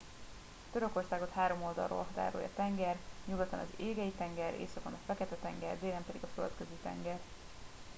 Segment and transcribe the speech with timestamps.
[0.71, 6.23] törökországot három oldalról határolja tenger nyugaton az égei tenger északon a fekete tenger délen pedig
[6.23, 7.19] a földközi tenger